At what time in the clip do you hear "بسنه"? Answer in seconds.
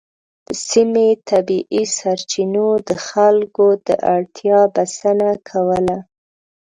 4.75-5.29